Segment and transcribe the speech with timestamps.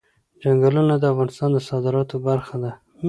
[0.41, 2.71] چنګلونه د افغانستان د صادراتو برخه ده.